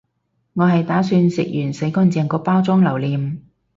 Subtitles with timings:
[0.53, 3.43] 我係打算食完洗乾淨個包裝留念